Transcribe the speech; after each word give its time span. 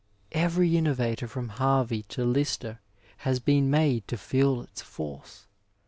Every 0.31 0.75
innovator 0.77 1.27
from 1.27 1.49
Harvey 1.49 2.01
to 2.09 2.25
Lister 2.25 2.79
has 3.17 3.39
been 3.39 3.69
made 3.69 4.07
to 4.07 4.17
feel 4.17 4.61
its 4.63 4.81
force. 4.81 5.45